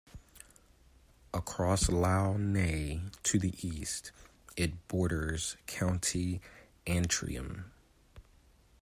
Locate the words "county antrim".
5.67-7.71